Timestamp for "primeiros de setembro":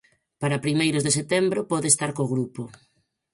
0.65-1.59